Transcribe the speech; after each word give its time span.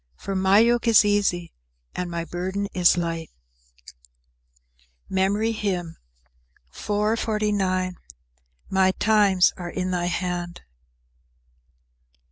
For 0.17 0.33
my 0.33 0.57
yoke 0.57 0.87
is 0.87 1.05
easy 1.05 1.53
and 1.93 2.09
my 2.09 2.25
burden 2.25 2.67
is 2.73 2.97
light." 2.97 3.29
MEMORY 5.09 5.51
HYMN 5.51 5.97
_"My 6.71 8.91
times 8.97 9.53
are 9.57 9.69
in 9.69 9.91
thy 9.91 10.05
hand." 10.05 10.61